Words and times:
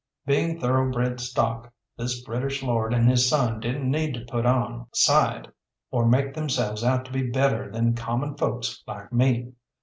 Being 0.25 0.59
thoroughbred 0.59 1.19
stock, 1.19 1.71
this 1.95 2.23
British 2.23 2.63
lord 2.63 2.91
and 2.91 3.07
his 3.07 3.29
son 3.29 3.59
didn't 3.59 3.87
need 3.91 4.15
to 4.15 4.25
put 4.25 4.47
on 4.47 4.87
side, 4.95 5.47
or 5.91 6.07
make 6.07 6.33
themselves 6.33 6.83
out 6.83 7.05
to 7.05 7.11
be 7.11 7.29
better 7.29 7.71
than 7.71 7.93
common 7.93 8.35
folks 8.35 8.83
like 8.87 9.13
me. 9.13 9.51